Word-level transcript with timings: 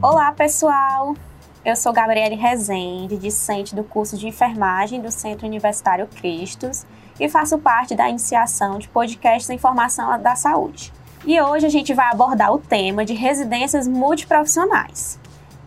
Olá, 0.00 0.30
pessoal! 0.30 1.16
Eu 1.64 1.74
sou 1.74 1.92
Gabriele 1.92 2.36
Rezende, 2.36 3.16
discente 3.16 3.74
do 3.74 3.82
curso 3.82 4.16
de 4.16 4.28
enfermagem 4.28 5.00
do 5.00 5.10
Centro 5.10 5.44
Universitário 5.44 6.06
Cristos 6.06 6.86
e 7.18 7.28
faço 7.28 7.58
parte 7.58 7.96
da 7.96 8.08
iniciação 8.08 8.78
de 8.78 8.88
podcasts 8.88 9.50
em 9.50 9.58
formação 9.58 10.22
da 10.22 10.36
saúde. 10.36 10.92
E 11.26 11.40
hoje 11.40 11.66
a 11.66 11.68
gente 11.68 11.92
vai 11.94 12.06
abordar 12.12 12.54
o 12.54 12.60
tema 12.60 13.04
de 13.04 13.12
residências 13.12 13.88
multiprofissionais. 13.88 15.18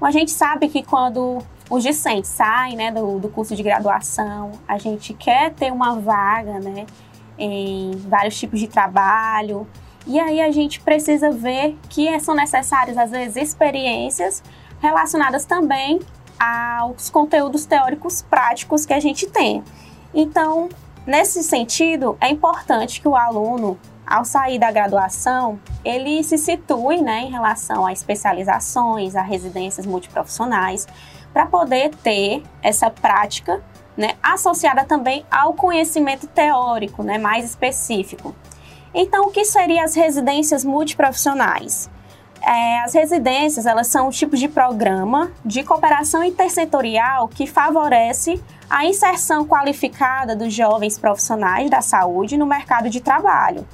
A 0.02 0.12
gente 0.12 0.32
sabe 0.32 0.70
que 0.70 0.82
quando 0.82 1.40
os 1.70 1.84
discentes 1.84 2.32
saem 2.32 2.78
né, 2.78 2.90
do, 2.90 3.20
do 3.20 3.28
curso 3.28 3.54
de 3.54 3.62
graduação, 3.62 4.54
a 4.66 4.78
gente 4.78 5.14
quer 5.14 5.54
ter 5.54 5.74
uma 5.74 6.00
vaga 6.00 6.58
né, 6.58 6.86
em 7.38 7.92
vários 8.08 8.40
tipos 8.40 8.62
de 8.62 8.70
trabalho, 8.70 9.68
e 10.08 10.20
aí 10.20 10.42
a 10.42 10.52
gente 10.52 10.82
precisa 10.82 11.32
ver 11.32 11.78
que 11.90 12.20
são 12.20 12.36
necessárias, 12.36 12.98
às 12.98 13.12
vezes, 13.12 13.36
experiências 13.36 14.44
relacionadas 14.80 15.46
também 15.46 16.00
aos 16.40 17.10
conteúdos 17.10 17.66
teóricos 17.66 18.22
práticos 18.22 18.86
que 18.86 18.94
a 18.94 19.00
gente 19.00 19.28
tem. 19.28 19.64
Então, 20.14 20.70
nesse 21.06 21.44
sentido, 21.44 22.18
é 22.20 22.30
importante 22.30 23.00
que 23.00 23.08
o 23.08 23.16
aluno, 23.16 23.80
ao 24.06 24.26
sair 24.26 24.58
da 24.58 24.72
graduação, 24.72 25.60
ele 25.86 26.24
se 26.24 26.38
situe 26.38 27.00
né, 27.02 27.22
em 27.22 27.32
relação 27.32 27.86
a 27.86 27.94
especializações, 27.94 29.16
a 29.16 29.22
residências 29.22 29.86
multiprofissionais, 29.86 30.88
para 31.32 31.46
poder 31.46 31.92
ter 32.04 32.44
essa 32.62 32.90
prática 32.90 33.64
né, 33.96 34.16
associada 34.22 34.84
também 34.84 35.24
ao 35.30 35.54
conhecimento 35.54 36.26
teórico 36.28 37.04
né, 37.04 37.18
mais 37.18 37.46
específico. 37.46 38.36
Então, 38.94 39.26
o 39.26 39.32
que 39.32 39.46
seriam 39.46 39.84
as 39.84 39.96
residências 39.96 40.66
multiprofissionais? 40.66 41.90
É, 42.44 42.82
as 42.82 42.94
residências 42.94 43.66
elas 43.66 43.88
são 43.88 44.08
um 44.08 44.10
tipo 44.10 44.36
de 44.36 44.48
programa 44.48 45.32
de 45.46 45.64
cooperação 45.64 46.24
intersetorial 46.24 47.28
que 47.28 47.46
favorece 47.46 48.42
a 48.68 48.86
inserção 48.86 49.46
qualificada 49.46 50.36
dos 50.36 50.52
jovens 50.52 50.98
profissionais 50.98 51.70
da 51.70 51.82
saúde 51.82 52.38
no 52.38 52.48
mercado 52.48 52.90
de 52.90 53.00
trabalho 53.00 53.68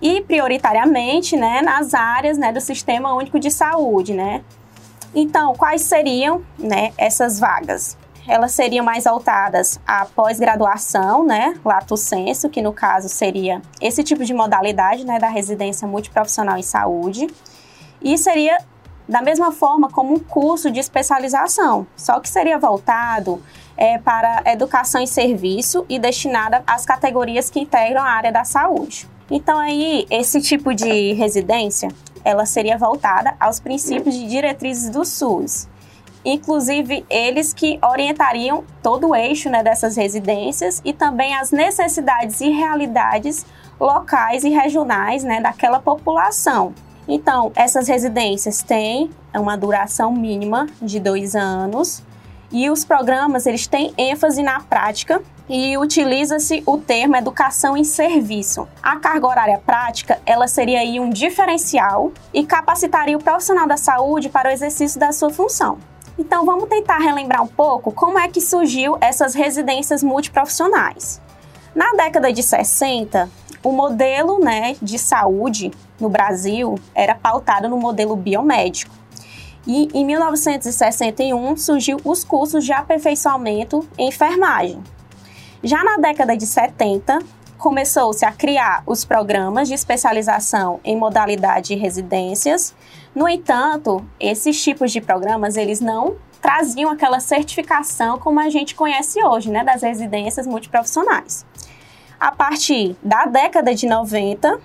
e 0.00 0.20
prioritariamente 0.20 1.36
né, 1.36 1.62
nas 1.62 1.94
áreas 1.94 2.36
né, 2.36 2.52
do 2.52 2.60
Sistema 2.60 3.14
Único 3.14 3.38
de 3.40 3.50
Saúde. 3.50 4.12
Né? 4.12 4.42
Então, 5.14 5.54
quais 5.54 5.82
seriam 5.82 6.42
né, 6.58 6.92
essas 6.98 7.38
vagas? 7.38 7.96
Elas 8.26 8.52
seriam 8.52 8.84
mais 8.84 9.04
voltadas 9.04 9.80
à 9.86 10.04
pós-graduação, 10.04 11.24
né, 11.24 11.54
lato 11.64 11.96
senso, 11.96 12.48
que 12.48 12.62
no 12.62 12.72
caso 12.72 13.08
seria 13.08 13.60
esse 13.80 14.02
tipo 14.04 14.24
de 14.24 14.32
modalidade, 14.32 15.04
né, 15.04 15.18
da 15.18 15.28
residência 15.28 15.86
multiprofissional 15.86 16.56
em 16.56 16.62
saúde, 16.62 17.26
e 18.00 18.16
seria 18.16 18.58
da 19.08 19.20
mesma 19.20 19.50
forma 19.50 19.90
como 19.90 20.14
um 20.14 20.18
curso 20.18 20.70
de 20.70 20.78
especialização, 20.78 21.86
só 21.96 22.20
que 22.20 22.28
seria 22.28 22.58
voltado 22.58 23.42
é, 23.76 23.98
para 23.98 24.42
educação 24.46 25.02
e 25.02 25.06
serviço 25.06 25.84
e 25.88 25.98
destinada 25.98 26.62
às 26.66 26.86
categorias 26.86 27.50
que 27.50 27.60
integram 27.60 28.02
a 28.02 28.10
área 28.10 28.32
da 28.32 28.44
saúde. 28.44 29.08
Então 29.30 29.58
aí 29.58 30.06
esse 30.10 30.40
tipo 30.40 30.74
de 30.74 31.12
residência 31.14 31.88
ela 32.24 32.46
seria 32.46 32.78
voltada 32.78 33.34
aos 33.40 33.58
princípios 33.58 34.14
de 34.14 34.28
diretrizes 34.28 34.88
do 34.88 35.04
SUS, 35.04 35.68
inclusive 36.24 37.04
eles 37.08 37.52
que 37.52 37.78
orientariam 37.82 38.64
todo 38.82 39.08
o 39.08 39.14
eixo 39.14 39.50
né, 39.50 39.62
dessas 39.62 39.96
residências 39.96 40.80
e 40.84 40.92
também 40.92 41.34
as 41.34 41.50
necessidades 41.50 42.40
e 42.40 42.50
realidades 42.50 43.44
locais 43.78 44.44
e 44.44 44.50
regionais 44.50 45.24
né, 45.24 45.40
daquela 45.40 45.80
população. 45.80 46.72
Então, 47.06 47.50
essas 47.56 47.88
residências 47.88 48.62
têm 48.62 49.10
uma 49.34 49.56
duração 49.56 50.12
mínima 50.12 50.68
de 50.80 51.00
dois 51.00 51.34
anos 51.34 52.02
e 52.50 52.70
os 52.70 52.84
programas 52.84 53.46
eles 53.46 53.66
têm 53.66 53.92
ênfase 53.98 54.42
na 54.42 54.60
prática 54.60 55.22
e 55.48 55.76
utiliza-se 55.76 56.62
o 56.64 56.78
termo 56.78 57.16
educação 57.16 57.76
em 57.76 57.82
serviço. 57.82 58.68
A 58.82 58.96
carga 58.96 59.26
horária 59.26 59.58
prática, 59.58 60.20
ela 60.24 60.46
seria 60.46 60.80
aí 60.80 61.00
um 61.00 61.10
diferencial 61.10 62.12
e 62.32 62.44
capacitaria 62.44 63.16
o 63.16 63.22
profissional 63.22 63.66
da 63.66 63.76
saúde 63.76 64.28
para 64.28 64.48
o 64.48 64.52
exercício 64.52 65.00
da 65.00 65.12
sua 65.12 65.30
função. 65.30 65.78
Então 66.18 66.44
vamos 66.44 66.68
tentar 66.68 66.98
relembrar 66.98 67.42
um 67.42 67.48
pouco 67.48 67.92
como 67.92 68.18
é 68.18 68.28
que 68.28 68.40
surgiu 68.40 68.96
essas 69.00 69.34
residências 69.34 70.02
multiprofissionais. 70.02 71.20
Na 71.74 71.92
década 71.92 72.32
de 72.32 72.42
60, 72.42 73.30
o 73.62 73.72
modelo 73.72 74.38
né, 74.38 74.76
de 74.82 74.98
saúde 74.98 75.70
no 75.98 76.08
Brasil 76.08 76.78
era 76.94 77.14
pautado 77.14 77.68
no 77.68 77.78
modelo 77.78 78.16
biomédico. 78.16 78.94
E 79.66 79.88
em 79.94 80.04
1961 80.04 81.56
surgiu 81.56 81.96
os 82.04 82.24
cursos 82.24 82.64
de 82.64 82.72
aperfeiçoamento 82.72 83.88
em 83.96 84.08
enfermagem. 84.08 84.82
Já 85.62 85.82
na 85.84 85.96
década 85.96 86.36
de 86.36 86.44
70, 86.44 87.20
começou-se 87.56 88.24
a 88.24 88.32
criar 88.32 88.82
os 88.84 89.04
programas 89.04 89.68
de 89.68 89.74
especialização 89.74 90.80
em 90.82 90.96
modalidade 90.96 91.68
de 91.68 91.74
residências. 91.76 92.74
No 93.14 93.28
entanto, 93.28 94.04
esses 94.18 94.62
tipos 94.62 94.90
de 94.90 95.00
programas, 95.00 95.56
eles 95.56 95.80
não 95.80 96.16
traziam 96.40 96.90
aquela 96.90 97.20
certificação 97.20 98.18
como 98.18 98.40
a 98.40 98.48
gente 98.48 98.74
conhece 98.74 99.22
hoje, 99.22 99.50
né, 99.50 99.62
das 99.62 99.82
residências 99.82 100.46
multiprofissionais. 100.46 101.46
A 102.18 102.32
partir 102.32 102.96
da 103.02 103.26
década 103.26 103.74
de 103.74 103.86
90, 103.86 104.58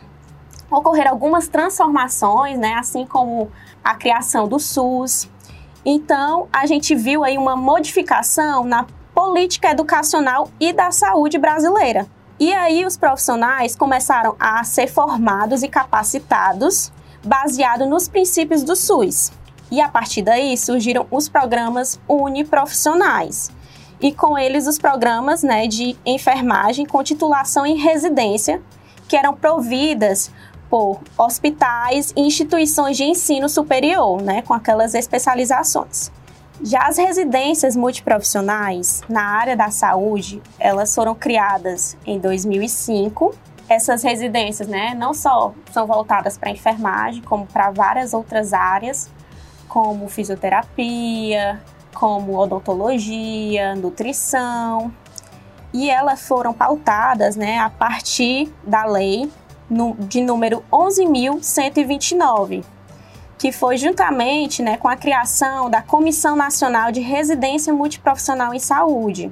ocorreram 0.72 1.12
algumas 1.12 1.48
transformações, 1.48 2.58
né, 2.58 2.76
assim 2.76 3.06
como 3.06 3.52
a 3.84 3.96
criação 3.96 4.48
do 4.48 4.60
SUS. 4.60 5.30
Então, 5.86 6.48
a 6.52 6.66
gente 6.66 6.96
viu 6.96 7.24
aí 7.24 7.38
uma 7.38 7.56
modificação 7.56 8.64
na 8.64 8.86
política 9.14 9.72
educacional 9.72 10.50
e 10.60 10.72
da 10.72 10.92
saúde 10.92 11.38
brasileira. 11.38 12.08
E 12.40 12.54
aí 12.54 12.86
os 12.86 12.96
profissionais 12.96 13.76
começaram 13.76 14.36
a 14.40 14.64
ser 14.64 14.88
formados 14.88 15.64
e 15.64 15.68
capacitados 15.68 16.92
baseado 17.28 17.86
nos 17.86 18.08
princípios 18.08 18.64
do 18.64 18.76
SUS. 18.76 19.32
E 19.70 19.82
a 19.82 19.90
partir 19.90 20.22
daí 20.22 20.58
surgiram 20.58 21.06
os 21.12 21.28
programas 21.28 22.00
uniprofissionais. 22.08 23.52
E 24.00 24.14
com 24.14 24.38
eles 24.38 24.66
os 24.66 24.80
programas 24.80 25.44
né, 25.44 25.68
de 25.68 25.98
enfermagem 26.06 26.86
com 26.86 27.04
titulação 27.04 27.66
em 27.66 27.78
residência, 27.78 28.62
que 29.08 29.18
eram 29.18 29.34
providas 29.34 30.32
por 30.70 31.00
hospitais 31.18 32.14
e 32.16 32.22
instituições 32.22 32.96
de 32.96 33.04
ensino 33.04 33.50
superior, 33.50 34.22
né, 34.22 34.42
com 34.42 34.54
aquelas 34.54 34.94
especializações. 34.94 36.12
Já 36.62 36.88
as 36.88 36.98
residências 36.98 37.76
multiprofissionais 37.76 39.04
na 39.08 39.22
área 39.22 39.56
da 39.56 39.70
saúde, 39.70 40.42
elas 40.60 40.94
foram 40.94 41.14
criadas 41.14 41.96
em 42.06 42.20
2005. 42.20 43.36
Essas 43.70 44.02
residências, 44.02 44.68
né, 44.68 44.94
não 44.96 45.14
só 45.14 45.54
são 45.72 45.86
voltadas 45.86 46.38
para 46.38 46.50
enfermagem, 46.50 47.22
como 47.22 47.46
para 47.46 47.70
várias 47.70 48.14
outras 48.14 48.54
áreas, 48.54 49.12
como 49.68 50.08
fisioterapia, 50.08 51.62
como 51.94 52.38
odontologia, 52.38 53.76
nutrição, 53.76 54.94
e 55.74 55.90
elas 55.90 56.28
foram 56.28 56.54
pautadas, 56.54 57.36
né, 57.36 57.60
a 57.60 57.70
partir 57.70 58.54
da 58.64 58.86
lei 58.86 59.30
de 60.00 60.22
número 60.22 60.64
11.129, 60.72 62.64
que 63.38 63.52
foi 63.52 63.78
juntamente 63.78 64.64
né, 64.64 64.78
com 64.78 64.88
a 64.88 64.96
criação 64.96 65.70
da 65.70 65.82
Comissão 65.82 66.36
Nacional 66.36 66.92
de 66.92 67.02
Residência 67.02 67.74
Multiprofissional 67.74 68.54
em 68.54 68.60
Saúde. 68.60 69.32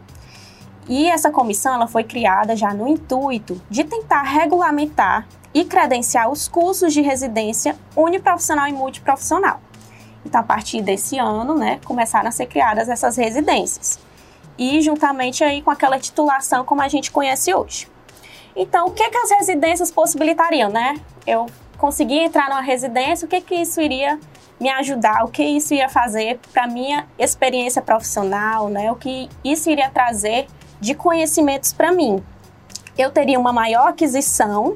E 0.88 1.09
essa 1.09 1.31
comissão 1.31 1.73
ela 1.73 1.88
foi 1.88 2.03
criada 2.03 2.56
já 2.56 2.73
no 2.73 2.88
intuito 2.88 3.62
de 3.69 3.84
tentar 3.84 4.22
regulamentar 4.22 5.28
e 5.53 5.66
credenciar 5.66 6.29
os 6.29 6.47
cursos 6.47 6.94
de 6.94 7.01
residência 7.01 7.75
uniprofissional 7.95 8.68
e 8.68 8.74
multiprofissional. 8.74 9.62
Então, 10.25 10.42
a 10.42 10.44
partir 10.44 10.81
desse 10.81 11.18
ano, 11.18 11.56
né, 11.56 11.80
começaram 11.86 12.27
a 12.27 12.31
ser 12.31 12.48
criadas 12.48 12.89
essas 12.89 13.15
residências. 13.15 14.00
E 14.57 14.81
juntamente 14.81 15.44
aí 15.44 15.62
com 15.62 15.71
aquela 15.71 16.00
titulação 16.00 16.63
como 16.63 16.81
a 16.81 16.88
gente 16.88 17.12
conhece 17.12 17.54
hoje. 17.54 17.88
Então, 18.56 18.88
o 18.88 18.92
que, 18.92 19.10
que 19.10 19.18
as 19.18 19.31
residências 19.31 19.92
possibilitariam, 19.92 20.69
né? 20.69 20.95
Eu 21.27 21.45
conseguir 21.77 22.19
entrar 22.19 22.50
numa 22.50 22.62
residência, 22.62 23.25
o 23.25 23.30
que 23.30 23.42
que 23.42 23.56
isso 23.56 23.81
iria 23.81 24.18
me 24.60 24.69
ajudar, 24.69 25.25
o 25.25 25.27
que 25.27 25.44
isso 25.44 25.74
ia 25.74 25.89
fazer 25.89 26.39
para 26.54 26.65
minha 26.65 27.06
experiência 27.19 27.81
profissional, 27.81 28.69
né? 28.69 28.92
O 28.92 28.95
que 28.95 29.30
isso 29.44 29.69
iria 29.69 29.89
trazer 29.89 30.48
de 30.80 30.94
conhecimentos 30.94 31.74
para 31.74 31.92
mim. 31.92 32.24
Eu 32.98 33.12
teria 33.12 33.39
uma 33.39 33.51
maior 33.51 33.89
aquisição, 33.89 34.75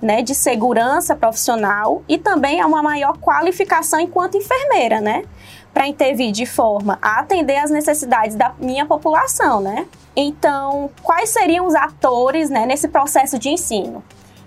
né, 0.00 0.22
de 0.22 0.34
segurança 0.34 1.16
profissional 1.16 2.02
e 2.08 2.18
também 2.18 2.62
uma 2.64 2.82
maior 2.82 3.16
qualificação 3.18 3.98
enquanto 3.98 4.36
enfermeira, 4.36 5.00
né? 5.00 5.24
Para 5.72 5.86
intervir 5.86 6.32
de 6.32 6.46
forma 6.46 6.98
a 7.00 7.20
atender 7.20 7.56
às 7.56 7.70
necessidades 7.70 8.36
da 8.36 8.54
minha 8.58 8.86
população, 8.86 9.60
né? 9.60 9.86
Então, 10.14 10.90
quais 11.02 11.30
seriam 11.30 11.66
os 11.66 11.74
atores 11.74 12.48
né, 12.48 12.64
nesse 12.66 12.88
processo 12.88 13.38
de 13.38 13.48
ensino? 13.50 14.02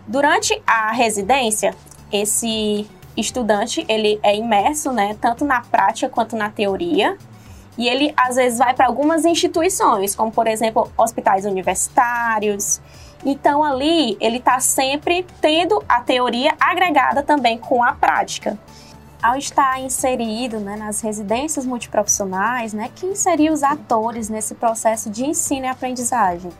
Durante 0.07 0.59
a 0.65 0.91
residência, 0.91 1.75
esse 2.11 2.89
estudante 3.15 3.85
ele 3.87 4.19
é 4.23 4.35
imerso, 4.35 4.91
né, 4.91 5.15
tanto 5.21 5.45
na 5.45 5.61
prática 5.61 6.09
quanto 6.09 6.35
na 6.35 6.49
teoria. 6.49 7.17
E 7.79 7.87
ele 7.87 8.13
às 8.17 8.35
vezes 8.35 8.59
vai 8.59 8.73
para 8.73 8.87
algumas 8.87 9.23
instituições, 9.23 10.13
como 10.13 10.29
por 10.29 10.47
exemplo 10.47 10.91
hospitais 10.97 11.45
universitários. 11.45 12.81
Então 13.25 13.63
ali 13.63 14.17
ele 14.19 14.35
está 14.35 14.59
sempre 14.59 15.25
tendo 15.39 15.81
a 15.87 16.01
teoria 16.01 16.53
agregada 16.59 17.23
também 17.23 17.57
com 17.57 17.81
a 17.81 17.93
prática. 17.93 18.59
Ao 19.23 19.37
estar 19.37 19.79
inserido 19.79 20.59
né, 20.59 20.75
nas 20.75 20.99
residências 20.99 21.65
multiprofissionais, 21.65 22.73
né, 22.73 22.91
quem 22.97 23.15
seriam 23.15 23.53
os 23.53 23.63
atores 23.63 24.27
nesse 24.27 24.55
processo 24.55 25.09
de 25.09 25.25
ensino 25.25 25.65
e 25.65 25.69
aprendizagem? 25.69 26.51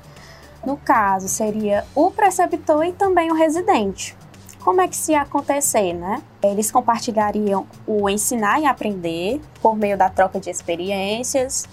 No 0.65 0.77
caso, 0.77 1.27
seria 1.27 1.85
o 1.93 2.11
preceptor 2.11 2.85
e 2.85 2.93
também 2.93 3.29
o 3.29 3.35
residente. 3.35 4.15
Como 4.63 4.81
é 4.81 4.87
que 4.87 4.95
se 4.95 5.13
ia 5.13 5.21
acontecer, 5.21 5.93
né? 5.93 6.21
Eles 6.43 6.69
compartilhariam 6.69 7.65
o 7.87 8.09
ensinar 8.09 8.59
e 8.59 8.65
aprender 8.65 9.41
por 9.61 9.75
meio 9.75 9.97
da 9.97 10.09
troca 10.09 10.39
de 10.39 10.49
experiências 10.49 11.67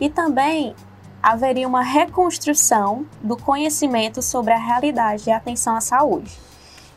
e 0.00 0.10
também 0.10 0.74
haveria 1.22 1.68
uma 1.68 1.82
reconstrução 1.82 3.06
do 3.22 3.36
conhecimento 3.36 4.20
sobre 4.20 4.52
a 4.52 4.58
realidade 4.58 5.22
de 5.22 5.30
atenção 5.30 5.76
à 5.76 5.80
saúde. 5.80 6.36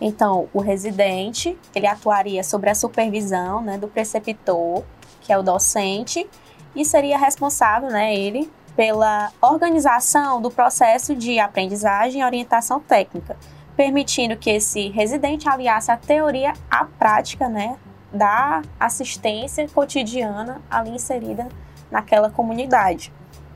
Então, 0.01 0.49
o 0.51 0.59
residente, 0.59 1.57
ele 1.73 1.85
atuaria 1.85 2.43
sobre 2.43 2.69
a 2.69 2.75
supervisão 2.75 3.61
né, 3.61 3.77
do 3.77 3.87
preceptor, 3.87 4.83
que 5.21 5.31
é 5.31 5.37
o 5.37 5.43
docente, 5.43 6.27
e 6.75 6.83
seria 6.83 7.17
responsável, 7.17 7.89
né, 7.89 8.15
ele, 8.15 8.51
pela 8.75 9.31
organização 9.41 10.41
do 10.41 10.51
processo 10.51 11.15
de 11.15 11.39
aprendizagem 11.39 12.21
e 12.21 12.25
orientação 12.25 12.79
técnica, 12.79 13.37
permitindo 13.75 14.37
que 14.37 14.49
esse 14.49 14.89
residente 14.89 15.47
aliasse 15.49 15.91
a 15.91 15.97
teoria 15.97 16.53
à 16.69 16.85
prática, 16.85 17.49
né, 17.49 17.77
da 18.11 18.61
assistência 18.79 19.67
cotidiana 19.67 20.61
ali 20.69 20.91
inserida 20.91 21.47
naquela 21.91 22.29
comunidade. 22.29 23.11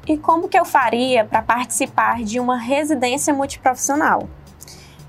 E 0.07 0.17
como 0.17 0.49
que 0.49 0.59
eu 0.59 0.65
faria 0.65 1.23
para 1.23 1.41
participar 1.41 2.23
de 2.23 2.39
uma 2.39 2.57
residência 2.57 3.33
multiprofissional? 3.33 4.27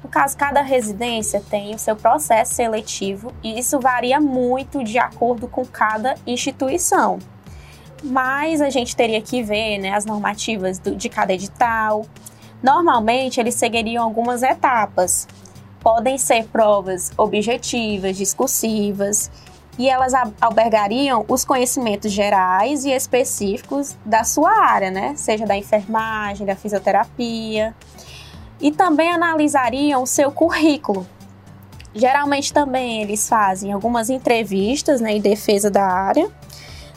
No 0.03 0.09
caso, 0.09 0.37
cada 0.37 0.63
residência 0.63 1.43
tem 1.51 1.75
o 1.75 1.79
seu 1.79 1.95
processo 1.95 2.55
seletivo 2.55 3.33
e 3.43 3.59
isso 3.59 3.79
varia 3.79 4.21
muito 4.21 4.83
de 4.83 4.99
acordo 4.99 5.47
com 5.47 5.65
cada 5.65 6.15
instituição. 6.27 7.19
Mas 8.03 8.63
a 8.63 8.71
gente 8.71 8.97
teria 8.97 9.21
que 9.21 9.43
ver 9.43 9.79
né, 9.79 9.91
as 9.95 10.07
normativas 10.07 10.79
do, 10.79 10.97
de 10.97 11.09
cada 11.11 11.35
edital, 11.35 12.07
Normalmente, 12.63 13.41
eles 13.41 13.55
seguiriam 13.55 14.05
algumas 14.05 14.43
etapas. 14.43 15.27
Podem 15.81 16.19
ser 16.19 16.47
provas 16.49 17.11
objetivas, 17.17 18.17
discursivas, 18.17 19.31
e 19.79 19.89
elas 19.89 20.13
albergariam 20.41 21.25
os 21.27 21.43
conhecimentos 21.43 22.13
gerais 22.13 22.85
e 22.85 22.91
específicos 22.91 23.97
da 24.05 24.25
sua 24.25 24.51
área, 24.63 24.91
né? 24.91 25.15
Seja 25.17 25.47
da 25.47 25.57
enfermagem, 25.57 26.47
da 26.47 26.55
fisioterapia. 26.55 27.75
E 28.61 28.71
também 28.71 29.11
analisariam 29.11 30.03
o 30.03 30.07
seu 30.07 30.31
currículo. 30.31 31.07
Geralmente 31.95 32.53
também 32.53 33.01
eles 33.01 33.27
fazem 33.27 33.73
algumas 33.73 34.11
entrevistas 34.11 35.01
né, 35.01 35.13
em 35.13 35.21
defesa 35.21 35.71
da 35.71 35.85
área. 35.85 36.31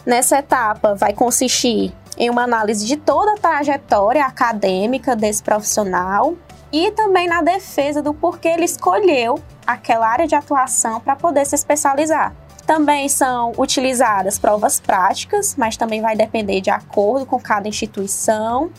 Nessa 0.06 0.39
etapa 0.39 0.94
vai 0.94 1.13
consistir 1.13 1.94
em 2.18 2.30
uma 2.30 2.44
análise 2.44 2.86
de 2.86 2.98
toda 2.98 3.33
a 3.33 3.38
trajetória 3.38 4.25
acadêmica 4.25 5.15
desse 5.15 5.42
profissional 5.42 6.36
e 6.71 6.92
também 6.92 7.27
na 7.27 7.42
defesa 7.42 8.01
do 8.01 8.13
porquê 8.13 8.48
ele 8.50 8.65
escolheu 8.65 9.39
aquela 9.65 10.07
área 10.07 10.27
de 10.27 10.36
atuação 10.36 11.00
para 11.00 11.15
poder 11.15 11.45
se 11.45 11.56
especializar. 11.56 12.33
Também 12.65 13.10
são 13.10 13.51
utilizadas 13.57 14.39
provas 14.39 14.80
práticas, 14.80 15.56
mas 15.56 15.75
também 15.75 16.01
vai 16.01 16.15
depender 16.15 16.62
de 16.62 16.69
acordo 16.69 17.25
com 17.25 17.39
cada 17.39 17.68
instituição 17.68 18.71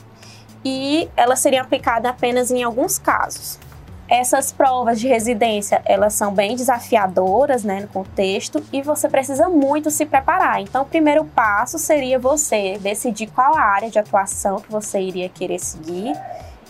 e 0.65 1.09
elas 1.17 1.41
seriam 1.41 1.63
aplicadas 1.63 2.11
apenas 2.11 2.51
em 2.51 2.63
alguns 2.63 2.99
casos. 2.99 3.59
Essas 4.09 4.53
provas 4.53 5.01
de 5.01 5.09
residência, 5.09 5.81
elas 5.87 6.13
são 6.13 6.33
bem 6.35 6.55
desafiadoras, 6.55 7.65
né, 7.65 7.81
no 7.81 7.89
contexto, 7.89 8.63
e 8.71 8.83
você 8.83 9.09
precisa 9.09 9.49
muito 9.49 9.91
se 9.91 10.05
preparar. 10.05 10.61
Então, 10.61 10.83
o 10.83 10.87
primeiro 10.87 11.25
passo 11.25 11.79
seria 11.79 12.19
você 12.19 12.79
decidir 12.79 13.29
qual 13.29 13.57
a 13.57 13.63
área 13.63 13.91
de 13.91 13.99
atuação 13.99 14.61
que 14.61 14.71
você 14.71 15.01
iria 15.01 15.29
querer 15.31 15.59
seguir 15.59 16.15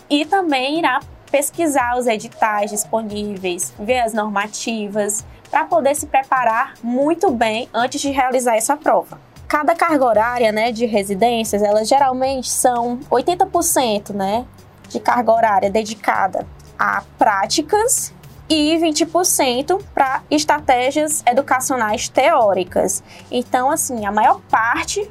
e 0.09 0.23
também 0.25 0.79
irá 0.79 1.01
pesquisar 1.29 1.97
os 1.97 2.07
editais 2.07 2.71
disponíveis, 2.71 3.73
ver 3.77 3.99
as 3.99 4.13
normativas, 4.13 5.25
para 5.51 5.65
poder 5.65 5.93
se 5.95 6.07
preparar 6.07 6.75
muito 6.81 7.29
bem 7.31 7.67
antes 7.73 7.99
de 7.99 8.11
realizar 8.11 8.55
essa 8.55 8.77
prova. 8.77 9.19
Cada 9.45 9.75
carga 9.75 10.05
horária, 10.05 10.51
né, 10.53 10.71
de 10.71 10.85
residências, 10.85 11.61
elas 11.61 11.87
geralmente 11.87 12.49
são 12.49 12.97
80%, 13.11 14.13
né, 14.13 14.45
de 14.87 14.99
carga 14.99 15.33
horária 15.33 15.69
dedicada 15.69 16.45
a 16.77 17.03
práticas 17.17 18.13
e 18.49 18.77
20% 18.77 19.81
para 19.93 20.21
estratégias 20.29 21.23
educacionais 21.25 22.07
teóricas. 22.07 23.03
Então, 23.31 23.71
assim, 23.71 24.05
a 24.05 24.11
maior 24.11 24.39
parte 24.49 25.09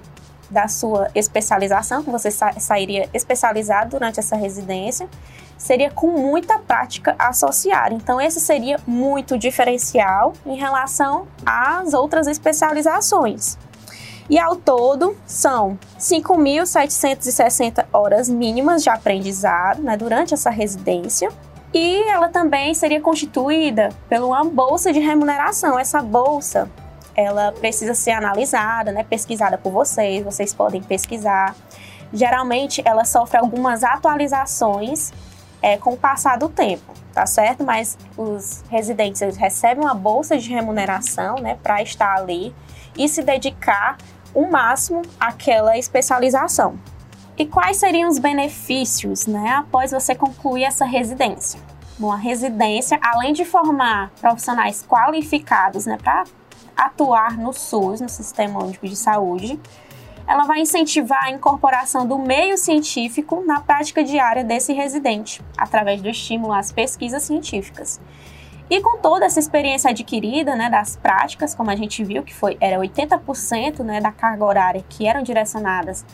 da 0.51 0.69
sua 0.69 1.11
especialização, 1.15 2.03
que 2.05 2.11
você 2.11 2.31
sa 2.31 2.53
sairia 2.61 3.09
especializado 3.13 3.91
durante 3.91 4.21
essa 4.21 4.37
residência, 4.37 5.09
seria 5.59 5.91
com 5.91 6.09
muita 6.09 6.59
prática 6.59 7.17
associada. 7.19 7.95
Então, 7.95 8.21
esse 8.21 8.41
seria 8.41 8.79
muito 8.87 9.37
diferencial 9.37 10.33
em 10.47 10.57
relação 10.57 11.27
às 11.45 11.93
outras 11.95 12.27
especializações. 12.27 13.59
E 14.29 14.39
ao 14.39 14.57
todo, 14.57 15.17
são 15.27 15.79
5.760 15.99 17.85
horas 17.93 18.29
mínimas 18.29 18.83
de 18.83 18.89
aprendizado 18.89 19.83
né, 19.83 19.97
durante 19.97 20.33
essa 20.33 20.51
residência 20.51 21.31
e 21.75 22.03
ela 22.09 22.29
também 22.29 22.73
seria 22.73 23.01
constituída 23.01 23.89
por 24.09 24.21
uma 24.21 24.45
bolsa 24.45 24.93
de 24.93 25.01
remuneração. 25.01 25.77
Essa 25.77 26.01
bolsa, 26.01 26.71
ela 27.17 27.51
precisa 27.51 27.95
ser 27.95 28.13
analisada, 28.13 28.93
né, 28.93 29.03
pesquisada 29.03 29.59
por 29.59 29.73
vocês, 29.73 30.25
vocês 30.25 30.55
podem 30.55 30.81
pesquisar. 30.81 31.57
Geralmente, 32.13 32.81
ela 32.85 33.05
sofre 33.05 33.39
algumas 33.39 33.83
atualizações 33.83 35.13
é, 35.61 35.77
com 35.77 35.95
o 35.95 35.97
passar 35.97 36.39
do 36.39 36.49
tempo, 36.49 36.95
tá 37.13 37.27
certo? 37.27 37.65
Mas 37.65 37.99
os 38.17 38.63
residentes 38.71 39.37
recebem 39.37 39.83
uma 39.83 39.95
bolsa 39.95 40.39
de 40.39 40.51
remuneração, 40.51 41.37
né, 41.37 41.59
para 41.61 41.83
estar 41.83 42.15
ali 42.17 42.55
e 42.97 43.09
se 43.09 43.21
dedicar 43.21 43.99
o 44.33 44.47
máximo 44.47 45.03
àquela 45.19 45.77
especialização. 45.77 46.79
E 47.37 47.45
quais 47.45 47.79
seriam 47.79 48.09
os 48.09 48.19
benefícios 48.19 49.27
né, 49.27 49.55
após 49.55 49.91
você 49.91 50.15
concluir 50.15 50.63
essa 50.63 50.85
residência? 50.85 51.61
Bom, 51.99 52.13
a 52.13 52.17
residência, 52.17 52.99
além 53.03 53.33
de 53.33 53.45
formar 53.45 54.11
profissionais 54.21 54.85
qualificados 54.87 55.85
né, 55.85 55.99
para 56.01 56.25
atuar 56.77 57.37
no 57.37 57.53
SUS, 57.53 58.01
no 58.01 58.09
Sistema 58.09 58.63
Único 58.63 58.87
de 58.87 58.95
Saúde, 58.95 59.59
ela 60.27 60.45
vai 60.45 60.61
incentivar 60.61 61.25
a 61.25 61.31
incorporação 61.31 62.07
do 62.07 62.19
meio 62.19 62.57
científico 62.57 63.43
na 63.45 63.61
prática 63.61 64.03
diária 64.03 64.45
desse 64.45 64.73
residente, 64.73 65.43
através 65.57 66.01
do 66.01 66.09
estímulo 66.09 66.53
às 66.53 66.71
pesquisas 66.73 67.25
científicas. 67.25 68.01
E 68.71 68.81
com 68.81 68.99
toda 68.99 69.27
essa 69.27 69.39
experiência 69.39 69.91
adquirida, 69.91 70.57
né, 70.57 70.71
das 70.71 70.97
práticas, 70.97 71.55
como 71.55 71.71
a 71.71 71.77
gente 71.77 72.03
viu 72.03 72.23
que 72.23 72.35
foi 72.35 72.57
era 72.61 72.79
80% 72.79 73.81
né, 73.81 74.01
da 74.01 74.11
carga 74.11 74.45
horária 74.45 74.85
que 74.89 75.07
eram 75.07 75.23
direcionadas 75.23 76.05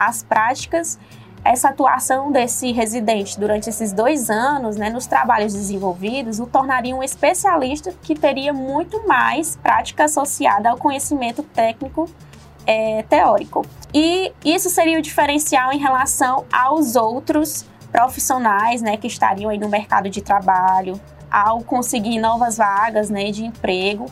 as 0.00 0.22
práticas, 0.22 0.98
essa 1.44 1.68
atuação 1.68 2.32
desse 2.32 2.72
residente 2.72 3.38
durante 3.38 3.68
esses 3.68 3.92
dois 3.92 4.30
anos, 4.30 4.76
né, 4.76 4.88
nos 4.88 5.06
trabalhos 5.06 5.52
desenvolvidos, 5.52 6.40
o 6.40 6.46
tornaria 6.46 6.96
um 6.96 7.02
especialista 7.02 7.92
que 8.02 8.14
teria 8.14 8.52
muito 8.52 9.06
mais 9.06 9.56
prática 9.56 10.04
associada 10.04 10.70
ao 10.70 10.78
conhecimento 10.78 11.42
técnico 11.42 12.08
é, 12.66 13.02
teórico. 13.02 13.64
E 13.92 14.32
isso 14.42 14.70
seria 14.70 14.98
o 14.98 15.02
diferencial 15.02 15.72
em 15.72 15.78
relação 15.78 16.44
aos 16.50 16.96
outros 16.96 17.66
profissionais, 17.92 18.80
né, 18.80 18.96
que 18.96 19.06
estariam 19.06 19.50
aí 19.50 19.58
no 19.58 19.68
mercado 19.68 20.08
de 20.08 20.22
trabalho, 20.22 20.98
ao 21.30 21.62
conseguir 21.62 22.18
novas 22.18 22.56
vagas, 22.56 23.10
né, 23.10 23.30
de 23.30 23.44
emprego. 23.44 24.06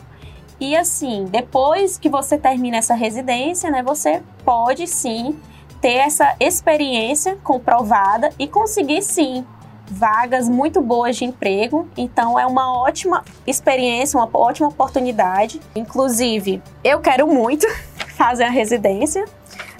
E 0.59 0.75
assim, 0.75 1.25
depois 1.25 1.97
que 1.97 2.09
você 2.09 2.37
termina 2.37 2.77
essa 2.77 2.93
residência, 2.93 3.71
né, 3.71 3.81
você 3.81 4.21
pode 4.43 4.85
sim 4.87 5.39
ter 5.81 5.95
essa 5.95 6.35
experiência 6.39 7.37
comprovada 7.43 8.31
e 8.37 8.47
conseguir 8.47 9.01
sim 9.01 9.45
vagas 9.89 10.47
muito 10.47 10.81
boas 10.81 11.17
de 11.17 11.25
emprego. 11.25 11.87
Então 11.97 12.39
é 12.39 12.45
uma 12.45 12.77
ótima 12.77 13.23
experiência, 13.47 14.19
uma 14.19 14.29
ótima 14.31 14.69
oportunidade. 14.69 15.59
Inclusive, 15.75 16.61
eu 16.83 16.99
quero 16.99 17.27
muito 17.27 17.67
fazer 18.15 18.43
a 18.43 18.49
residência. 18.49 19.25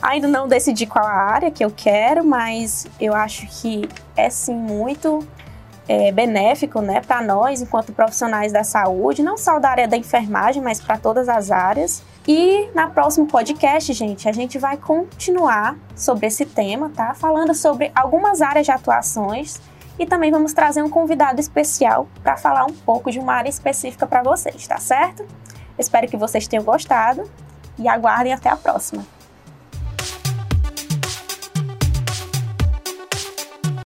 Ainda 0.02 0.28
não 0.28 0.48
decidi 0.48 0.86
qual 0.86 1.06
a 1.06 1.12
área 1.12 1.52
que 1.52 1.64
eu 1.64 1.72
quero, 1.76 2.24
mas 2.24 2.88
eu 3.00 3.14
acho 3.14 3.46
que 3.48 3.88
é 4.16 4.30
sim 4.30 4.56
muito 4.56 5.28
é, 5.88 6.12
benéfico 6.12 6.82
né, 6.82 7.02
para 7.02 7.22
nós, 7.22 7.62
enquanto 7.62 7.92
profissionais 7.92 8.54
da 8.54 8.64
saúde, 8.64 9.22
não 9.22 9.38
só 9.38 9.60
da 9.60 9.70
área 9.70 9.88
da 9.88 9.98
enfermagem, 9.98 10.62
mas 10.62 10.80
para 10.80 10.98
todas 10.98 11.28
as 11.28 11.52
áreas. 11.52 12.02
E 12.28 12.70
na 12.76 12.90
próximo 12.90 13.28
podcast, 13.28 13.92
gente, 13.94 14.30
a 14.30 14.32
gente 14.32 14.60
vai 14.60 14.78
continuar 14.78 15.78
sobre 15.96 16.28
esse 16.28 16.46
tema, 16.46 16.90
tá? 16.90 17.14
Falando 17.14 17.56
sobre 17.56 17.92
algumas 17.96 18.42
áreas 18.42 18.66
de 18.66 18.72
atuações 18.72 19.60
e 19.98 20.06
também 20.06 20.32
vamos 20.32 20.54
trazer 20.54 20.82
um 20.82 20.90
convidado 20.90 21.40
especial 21.40 22.08
para 22.24 22.38
falar 22.38 22.66
um 22.66 22.74
pouco 22.74 23.12
de 23.12 23.20
uma 23.20 23.34
área 23.34 23.50
específica 23.50 24.06
para 24.06 24.24
vocês, 24.24 24.68
tá 24.68 24.78
certo? 24.78 25.26
Espero 25.78 26.08
que 26.08 26.18
vocês 26.18 26.48
tenham 26.48 26.64
gostado 26.64 27.30
e 27.78 27.88
aguardem 27.88 28.34
até 28.34 28.50
a 28.50 28.56
próxima. 28.56 29.19